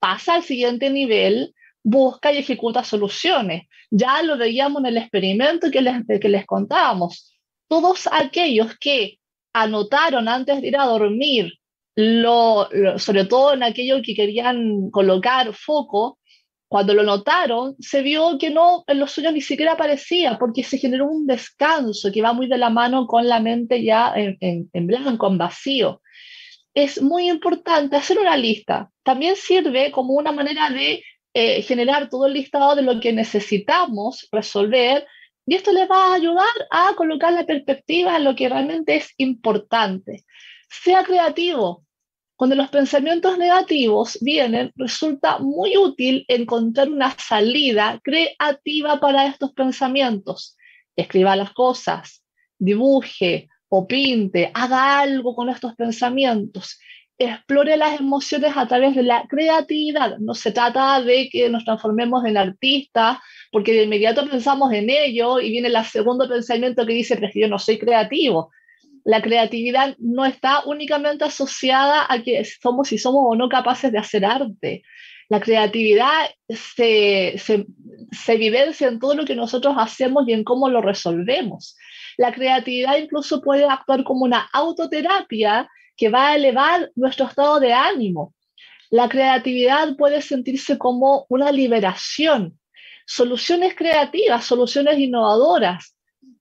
[0.00, 3.68] pasa al siguiente nivel, busca y ejecuta soluciones.
[3.92, 7.32] Ya lo veíamos en el experimento que les, que les contábamos.
[7.68, 9.20] Todos aquellos que
[9.52, 11.52] anotaron antes de ir a dormir,
[11.94, 16.18] lo, sobre todo en aquellos que querían colocar foco,
[16.70, 20.78] cuando lo notaron, se vio que no, en los suyos ni siquiera aparecía, porque se
[20.78, 24.38] generó un descanso que va muy de la mano con la mente ya en,
[24.72, 26.00] en blanco, en vacío.
[26.72, 28.88] Es muy importante hacer una lista.
[29.02, 31.02] También sirve como una manera de
[31.34, 35.08] eh, generar todo el listado de lo que necesitamos resolver
[35.46, 39.12] y esto les va a ayudar a colocar la perspectiva en lo que realmente es
[39.16, 40.24] importante.
[40.68, 41.84] Sea creativo,
[42.40, 50.56] cuando los pensamientos negativos vienen, resulta muy útil encontrar una salida creativa para estos pensamientos.
[50.96, 52.24] Escriba las cosas,
[52.58, 56.80] dibuje o pinte, haga algo con estos pensamientos.
[57.18, 60.16] Explore las emociones a través de la creatividad.
[60.16, 63.18] No se trata de que nos transformemos en artistas,
[63.52, 67.48] porque de inmediato pensamos en ello y viene el segundo pensamiento que dice, pero yo
[67.48, 68.50] no soy creativo
[69.04, 73.98] la creatividad no está únicamente asociada a que somos si somos o no capaces de
[73.98, 74.82] hacer arte.
[75.28, 77.66] La creatividad se, se,
[78.12, 81.76] se, en todo lo que nosotros hacemos y en cómo lo resolvemos.
[82.16, 87.72] La creatividad incluso puede actuar como una autoterapia que va a elevar nuestro estado de
[87.72, 88.34] ánimo.
[88.90, 92.58] La creatividad puede sentirse como una liberación,
[93.06, 95.94] soluciones creativas, soluciones innovadoras,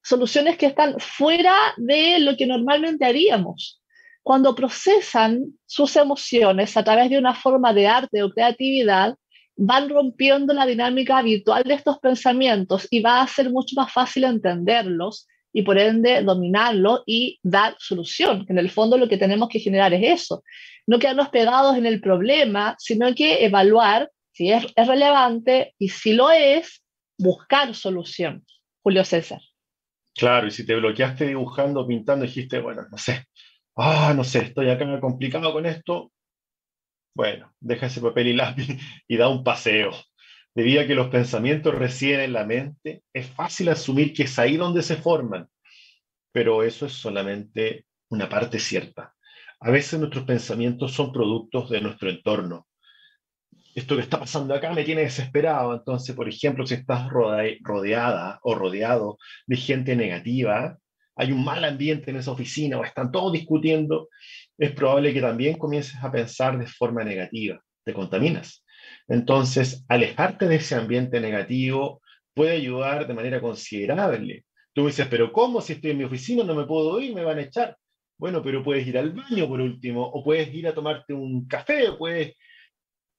[0.10, 3.80] soluciones que están fuera de lo que normalmente haríamos.
[4.24, 9.16] Cuando procesan sus emociones a través de una forma de arte o creatividad,
[9.56, 14.24] van rompiendo la dinámica habitual de estos pensamientos y va a ser mucho más fácil
[14.24, 19.60] entenderlos y por ende dominarlo y dar solución, en el fondo lo que tenemos que
[19.60, 20.44] generar es eso,
[20.88, 26.14] no quedarnos pegados en el problema, sino que evaluar si es, es relevante y si
[26.14, 26.82] lo es,
[27.18, 28.46] buscar solución.
[28.82, 29.42] Julio César.
[30.20, 33.26] Claro, y si te bloqueaste dibujando, pintando, dijiste, bueno, no sé,
[33.78, 36.12] ah, no sé, estoy acá complicado con esto,
[37.16, 38.68] bueno, deja ese papel y lápiz
[39.08, 39.92] y da un paseo.
[40.56, 44.58] Debido a que los pensamientos residen en la mente, es fácil asumir que es ahí
[44.58, 45.48] donde se forman,
[46.34, 49.16] pero eso es solamente una parte cierta.
[49.62, 52.69] A veces nuestros pensamientos son productos de nuestro entorno,
[53.80, 55.74] esto que está pasando acá me tiene desesperado.
[55.74, 60.78] Entonces, por ejemplo, si estás rodeada o rodeado de gente negativa,
[61.16, 64.08] hay un mal ambiente en esa oficina o están todos discutiendo,
[64.58, 68.64] es probable que también comiences a pensar de forma negativa, te contaminas.
[69.08, 72.02] Entonces, alejarte de ese ambiente negativo
[72.34, 74.46] puede ayudar de manera considerable.
[74.74, 75.62] Tú dices, pero ¿cómo?
[75.62, 77.76] Si estoy en mi oficina no me puedo ir, me van a echar.
[78.18, 81.90] Bueno, pero puedes ir al baño por último, o puedes ir a tomarte un café,
[81.90, 82.36] o puedes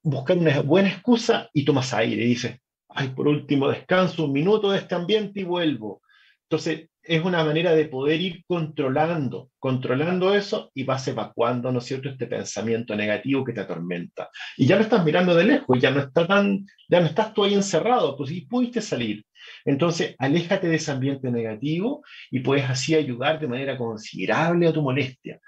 [0.02, 2.58] buscar una buena excusa y tomas aire y dices,
[2.88, 6.02] ay, por último descanso un minuto de este ambiente y vuelvo.
[6.48, 11.86] Entonces, es una manera de poder ir controlando, controlando eso y vas evacuando, ¿no es
[11.86, 14.28] cierto?, este pensamiento negativo que te atormenta.
[14.56, 17.44] Y ya lo estás mirando de lejos, ya no, está tan, ya no estás tú
[17.44, 19.24] ahí encerrado, pues sí pudiste salir.
[19.64, 24.82] Entonces, aléjate de ese ambiente negativo y puedes así ayudar de manera considerable a tu
[24.82, 25.40] molestia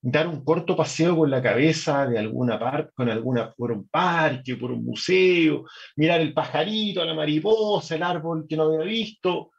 [0.00, 3.08] dar un corto paseo con la cabeza de alguna parte, con
[3.56, 5.64] por un parque, por un museo,
[5.96, 9.50] mirar el pajarito, la mariposa, el árbol que no había visto,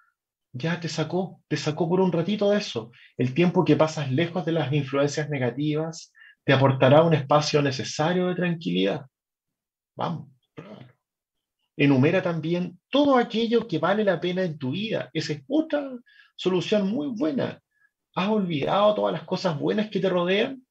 [0.54, 2.92] ya te sacó, te sacó por un ratito de eso.
[3.18, 8.36] El tiempo que pasas lejos de las influencias negativas te aportará un espacio necesario de
[8.36, 9.06] tranquilidad.
[9.96, 10.30] Vamos,
[11.80, 15.10] Enumera también todo aquello que vale la pena en tu vida.
[15.14, 15.98] Esa es otra
[16.36, 17.62] solución muy buena.
[18.20, 20.62] ¿Has olvidado todas las cosas buenas que te rodean?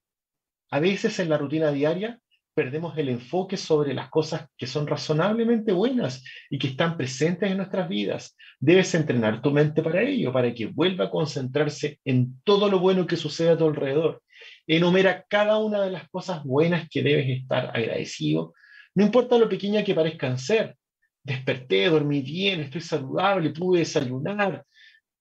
[0.71, 2.21] A veces en la rutina diaria
[2.53, 7.57] perdemos el enfoque sobre las cosas que son razonablemente buenas y que están presentes en
[7.57, 8.37] nuestras vidas.
[8.61, 13.07] Debes entrenar tu mente para ello, para que vuelva a concentrarse en todo lo bueno
[13.07, 14.23] que sucede a tu alrededor.
[14.67, 18.53] Enumera cada una de las cosas buenas que debes estar agradecido,
[18.95, 20.77] no importa lo pequeña que parezcan ser.
[21.25, 24.67] Desperté, dormí bien, estoy saludable, pude desayunar,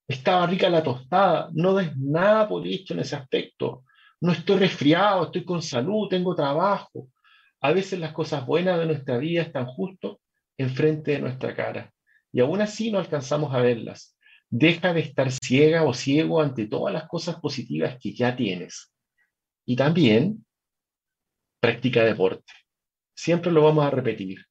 [0.07, 3.83] estaba rica la tostada, no des nada por hecho en ese aspecto.
[4.21, 7.09] No estoy resfriado, estoy con salud, tengo trabajo.
[7.61, 10.21] A veces las cosas buenas de nuestra vida están justo
[10.57, 11.93] enfrente de nuestra cara
[12.31, 14.15] y aún así no alcanzamos a verlas.
[14.49, 18.93] Deja de estar ciega o ciego ante todas las cosas positivas que ya tienes.
[19.65, 20.45] Y también
[21.59, 22.53] practica deporte.
[23.15, 24.45] Siempre lo vamos a repetir.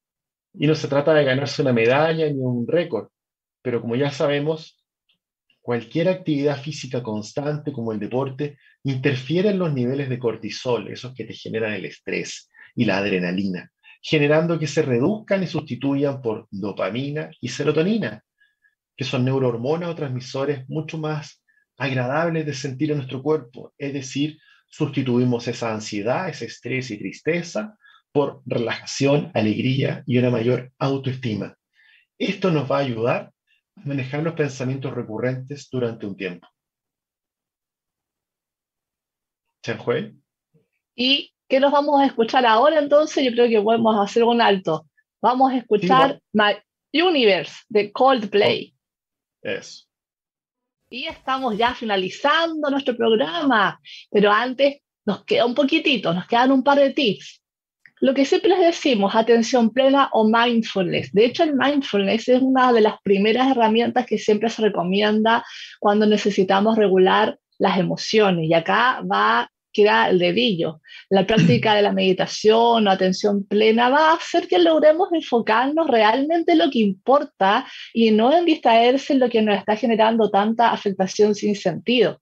[0.53, 3.09] Y no se trata de ganarse una medalla ni un récord,
[3.63, 4.76] pero como ya sabemos,
[5.67, 11.25] cualquier actividad física constante como el deporte interfiere en los niveles de cortisol, esos que
[11.25, 17.31] te generan el estrés y la adrenalina, generando que se reduzcan y sustituyan por dopamina
[17.41, 18.23] y serotonina,
[18.97, 21.43] que son neurohormonas o transmisores mucho más
[21.77, 23.75] agradables de sentir en nuestro cuerpo.
[23.77, 24.39] Es decir,
[24.69, 27.77] sustituimos esa ansiedad, ese estrés y tristeza
[28.12, 31.57] por relajación, alegría y una mayor autoestima.
[32.17, 33.33] Esto nos va a ayudar
[33.85, 36.49] manejar los pensamientos recurrentes durante un tiempo.
[39.62, 40.14] Chanjue.
[40.95, 43.24] ¿Y qué nos vamos a escuchar ahora entonces?
[43.24, 44.87] Yo creo que podemos hacer un alto.
[45.20, 46.57] Vamos a escuchar My
[46.93, 48.74] Universe de Coldplay.
[49.43, 49.87] Eso.
[50.89, 56.62] Y estamos ya finalizando nuestro programa, pero antes nos queda un poquitito, nos quedan un
[56.62, 57.43] par de tips.
[58.01, 61.12] Lo que siempre les decimos, atención plena o mindfulness.
[61.12, 65.44] De hecho, el mindfulness es una de las primeras herramientas que siempre se recomienda
[65.80, 68.47] cuando necesitamos regular las emociones.
[68.49, 70.80] Y acá va queda el dedillo.
[71.11, 76.53] La práctica de la meditación o atención plena va a hacer que logremos enfocarnos realmente
[76.53, 80.72] en lo que importa y no en distraerse en lo que nos está generando tanta
[80.72, 82.20] afectación sin sentido.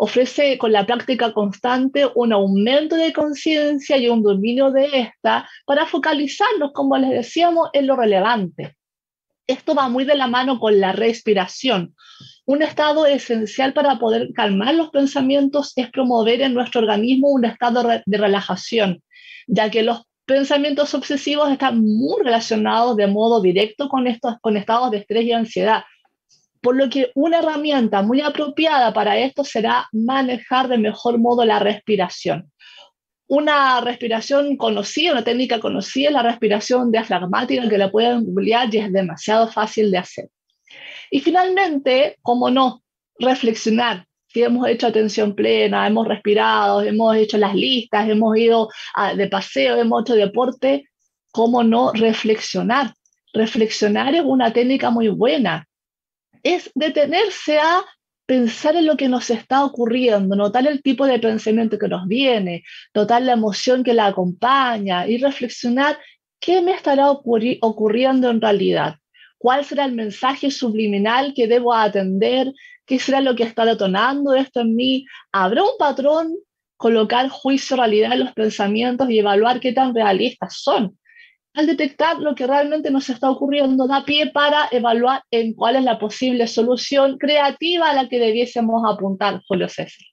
[0.00, 5.86] Ofrece con la práctica constante un aumento de conciencia y un dominio de esta para
[5.86, 8.76] focalizarnos, como les decíamos, en lo relevante.
[9.48, 11.96] Esto va muy de la mano con la respiración.
[12.44, 17.82] Un estado esencial para poder calmar los pensamientos es promover en nuestro organismo un estado
[17.82, 19.02] de relajación,
[19.48, 24.92] ya que los pensamientos obsesivos están muy relacionados de modo directo con, estos, con estados
[24.92, 25.82] de estrés y ansiedad.
[26.68, 31.58] Por lo que una herramienta muy apropiada para esto será manejar de mejor modo la
[31.58, 32.52] respiración.
[33.26, 38.76] Una respiración conocida, una técnica conocida es la respiración diafragmática que la pueden googlear y
[38.80, 40.28] es demasiado fácil de hacer.
[41.10, 42.82] Y finalmente, como no,
[43.18, 44.04] reflexionar.
[44.26, 48.68] Si hemos hecho atención plena, hemos respirado, hemos hecho las listas, hemos ido
[49.16, 50.84] de paseo, hemos hecho deporte,
[51.30, 52.92] ¿cómo no reflexionar?
[53.32, 55.67] Reflexionar es una técnica muy buena.
[56.42, 57.84] Es detenerse a
[58.26, 62.62] pensar en lo que nos está ocurriendo, notar el tipo de pensamiento que nos viene,
[62.94, 65.98] notar la emoción que la acompaña y reflexionar
[66.38, 68.96] qué me estará ocurriendo en realidad,
[69.38, 72.52] cuál será el mensaje subliminal que debo atender,
[72.84, 76.36] qué será lo que está detonando esto en mí, habrá un patrón,
[76.76, 80.98] colocar juicio realidad en los pensamientos y evaluar qué tan realistas son
[81.58, 85.82] al detectar lo que realmente nos está ocurriendo, da pie para evaluar en cuál es
[85.82, 90.06] la posible solución creativa a la que debiésemos apuntar, Julio César.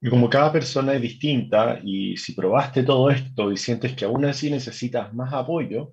[0.00, 4.26] Y como cada persona es distinta y si probaste todo esto y sientes que aún
[4.26, 5.92] así necesitas más apoyo,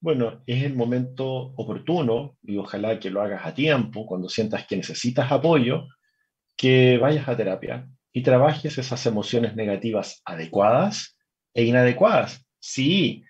[0.00, 4.76] bueno, es el momento oportuno y ojalá que lo hagas a tiempo, cuando sientas que
[4.76, 5.86] necesitas apoyo,
[6.56, 11.16] que vayas a terapia y trabajes esas emociones negativas adecuadas
[11.54, 12.44] e inadecuadas.
[12.58, 13.22] Sí,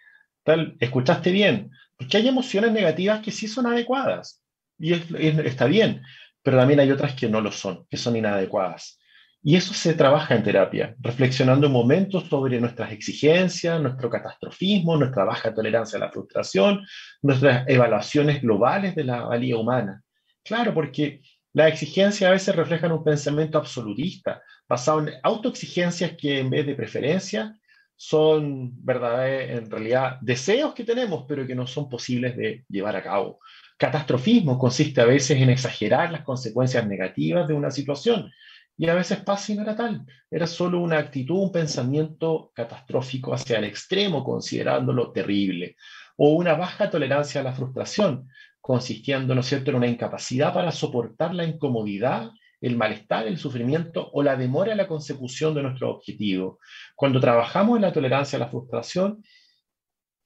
[0.81, 4.43] escuchaste bien, porque hay emociones negativas que sí son adecuadas
[4.79, 6.03] y está bien,
[6.43, 8.99] pero también hay otras que no lo son, que son inadecuadas.
[9.47, 15.25] Y eso se trabaja en terapia, reflexionando un momento sobre nuestras exigencias, nuestro catastrofismo, nuestra
[15.25, 16.87] baja tolerancia a la frustración,
[17.21, 20.03] nuestras evaluaciones globales de la valía humana.
[20.43, 21.21] Claro, porque
[21.53, 26.75] las exigencias a veces reflejan un pensamiento absolutista, basado en autoexigencias que en vez de
[26.75, 27.53] preferencias
[27.97, 29.29] son, ¿verdad?
[29.29, 33.39] En realidad, deseos que tenemos, pero que no son posibles de llevar a cabo.
[33.79, 38.31] Catastrofismo consiste a veces en exagerar las consecuencias negativas de una situación,
[38.77, 40.05] y a veces pasa y no era tal.
[40.31, 45.77] Era solo una actitud, un pensamiento catastrófico hacia el extremo, considerándolo terrible.
[46.17, 48.29] O una baja tolerancia a la frustración,
[48.61, 52.31] consistiendo, ¿no cierto?, en una incapacidad para soportar la incomodidad
[52.65, 56.61] el malestar, el sufrimiento o la demora en la consecución de nuestro objetivo.
[56.97, 59.23] Cuando trabajamos en la tolerancia a la frustración,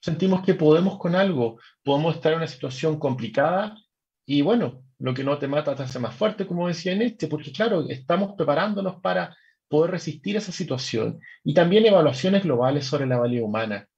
[0.01, 3.76] sentimos que podemos con algo, podemos estar en una situación complicada
[4.24, 7.26] y bueno, lo que no te mata te hace más fuerte, como decía en este,
[7.26, 9.36] porque claro, estamos preparándonos para
[9.66, 11.18] poder resistir esa situación.
[11.43, 13.89] Y también evaluaciones globales sobre la valía humana,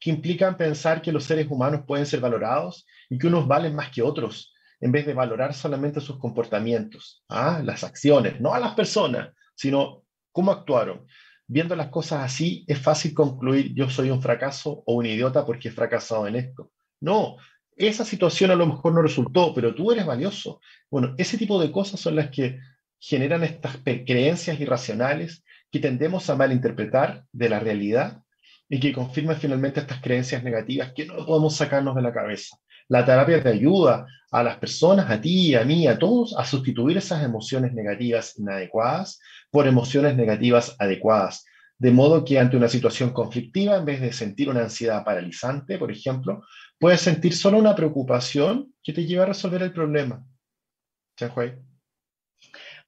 [0.00, 3.90] que implican pensar que los seres humanos pueden ser valorados y que unos valen más
[3.90, 7.60] que otros, en vez de valorar solamente sus comportamientos, ¿ah?
[7.64, 11.06] las acciones, no a las personas, sino cómo actuaron.
[11.46, 15.68] Viendo las cosas así, es fácil concluir yo soy un fracaso o un idiota porque
[15.68, 16.70] he fracasado en esto.
[17.00, 17.36] No,
[17.76, 20.60] esa situación a lo mejor no resultó, pero tú eres valioso.
[20.90, 22.58] Bueno, ese tipo de cosas son las que
[22.98, 28.22] generan estas creencias irracionales que tendemos a malinterpretar de la realidad
[28.68, 32.58] y que confirme finalmente estas creencias negativas que no podemos sacarnos de la cabeza.
[32.88, 36.96] La terapia te ayuda a las personas, a ti, a mí, a todos, a sustituir
[36.96, 39.20] esas emociones negativas inadecuadas
[39.50, 41.44] por emociones negativas adecuadas.
[41.78, 45.92] De modo que ante una situación conflictiva, en vez de sentir una ansiedad paralizante, por
[45.92, 46.42] ejemplo,
[46.78, 50.24] puedes sentir solo una preocupación que te lleva a resolver el problema.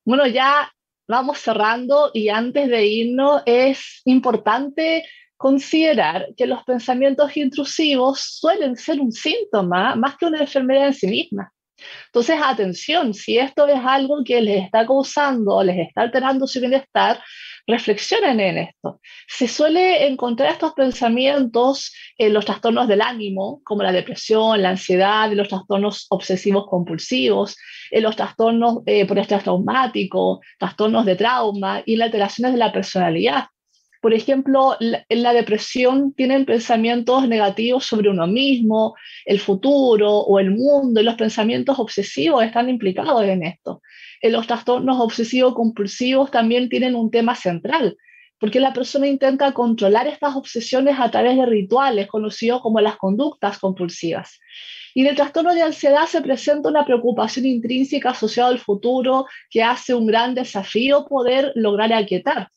[0.05, 0.73] Bueno, ya
[1.09, 5.05] vamos cerrando y antes de irnos es importante
[5.41, 11.07] considerar que los pensamientos intrusivos suelen ser un síntoma más que una enfermedad en sí
[11.07, 11.51] misma.
[12.09, 17.23] Entonces, atención, si esto es algo que les está causando, les está alterando su bienestar,
[17.67, 19.01] reflexionen en esto.
[19.27, 25.33] Se suele encontrar estos pensamientos en los trastornos del ánimo, como la depresión, la ansiedad,
[25.33, 27.57] en los trastornos obsesivos compulsivos,
[27.91, 32.73] en los trastornos eh, por estrés traumático, trastornos de trauma y las alteraciones de la
[32.73, 33.45] personalidad.
[34.01, 38.95] Por ejemplo, en la depresión tienen pensamientos negativos sobre uno mismo,
[39.27, 43.83] el futuro o el mundo, y los pensamientos obsesivos están implicados en esto.
[44.23, 47.97] En los trastornos obsesivos-compulsivos también tienen un tema central,
[48.39, 53.59] porque la persona intenta controlar estas obsesiones a través de rituales conocidos como las conductas
[53.59, 54.39] compulsivas.
[54.95, 59.63] Y en el trastorno de ansiedad se presenta una preocupación intrínseca asociada al futuro que
[59.63, 62.49] hace un gran desafío poder lograr aquietar.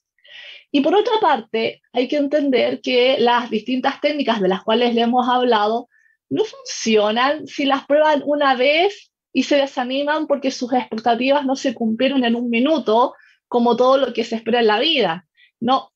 [0.75, 5.01] Y por otra parte, hay que entender que las distintas técnicas de las cuales le
[5.01, 5.87] hemos hablado
[6.31, 11.75] no funcionan si las prueban una vez y se desaniman porque sus expectativas no se
[11.75, 13.13] cumplieron en un minuto,
[13.47, 15.27] como todo lo que se espera en la vida.
[15.59, 15.93] No,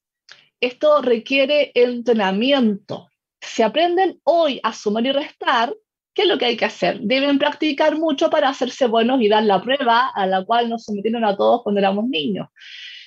[0.61, 3.07] esto requiere entrenamiento.
[3.41, 5.75] Si aprenden hoy a sumar y restar,
[6.13, 6.99] ¿qué es lo que hay que hacer?
[6.99, 11.25] Deben practicar mucho para hacerse buenos y dar la prueba a la cual nos sometieron
[11.25, 12.49] a todos cuando éramos niños.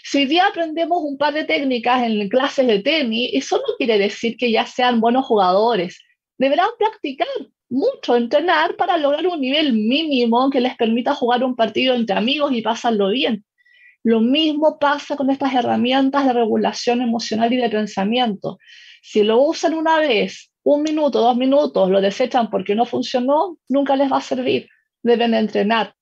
[0.03, 3.99] Si hoy día aprendemos un par de técnicas en clases de tenis, eso no quiere
[3.99, 5.99] decir que ya sean buenos jugadores.
[6.39, 7.29] Deberán practicar
[7.69, 12.53] mucho, entrenar para lograr un nivel mínimo que les permita jugar un partido entre amigos
[12.53, 13.45] y pasarlo bien.
[14.03, 18.59] Lo mismo pasa con estas herramientas de regulación emocional y de pensamiento.
[19.03, 23.97] Si lo usan una vez, un minuto, dos minutos, lo desechan porque no funcionó, nunca
[23.97, 24.69] les va a servir.
[25.03, 25.95] Deben entrenar.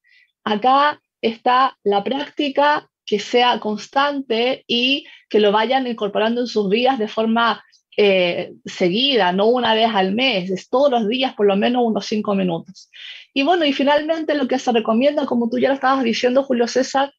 [0.44, 6.98] Acá está la práctica que sea constante y que lo vayan incorporando en sus vidas
[6.98, 7.64] de forma
[7.96, 12.04] eh, seguida, no una vez al mes, es todos los días por lo menos unos
[12.04, 12.90] cinco minutos.
[13.32, 16.68] Y bueno, y finalmente lo que se recomienda, como tú ya lo estabas diciendo, Julio
[16.68, 17.10] César,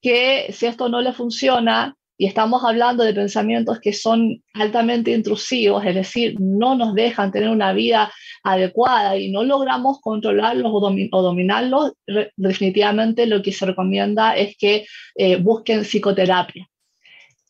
[0.00, 5.84] que si esto no le funciona, y estamos hablando de pensamientos que son altamente intrusivos,
[5.84, 8.12] es decir, no nos dejan tener una vida
[8.44, 11.92] adecuada y no logramos controlarlos o, dominarlos,
[12.36, 14.86] definitivamente lo que se recomienda es que
[15.16, 16.68] eh, busquen psicoterapia.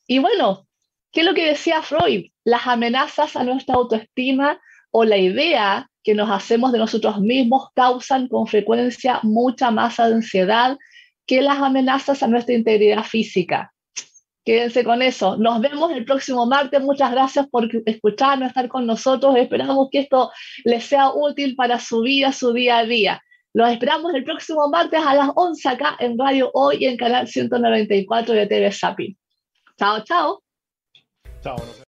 [0.07, 0.67] Y bueno,
[1.13, 2.27] ¿qué es lo que decía Freud?
[2.45, 4.61] Las amenazas a nuestra autoestima
[4.91, 10.79] o la idea que nos hacemos de nosotros mismos causan con frecuencia mucha más ansiedad
[11.27, 13.74] que las amenazas a nuestra integridad física.
[14.45, 15.37] Quédense con eso.
[15.37, 16.81] Nos vemos el próximo martes.
[16.83, 19.37] Muchas gracias por escucharnos, estar con nosotros.
[19.37, 20.31] Esperamos que esto
[20.65, 23.23] les sea útil para su vida, su día a día.
[23.55, 27.27] Los esperamos el próximo martes a las 11 acá en Radio Hoy y en Canal
[27.29, 29.17] 194 de TV Sapin.
[29.79, 30.43] Chao, chao.
[31.43, 31.84] Chao.